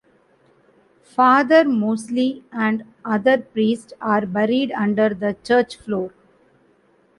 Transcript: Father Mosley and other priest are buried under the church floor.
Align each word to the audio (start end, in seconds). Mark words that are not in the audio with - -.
Father 1.03 1.63
Mosley 1.65 2.43
and 2.51 2.85
other 3.05 3.37
priest 3.37 3.93
are 4.01 4.25
buried 4.25 4.71
under 4.71 5.09
the 5.13 5.37
church 5.43 5.75
floor. 5.75 6.11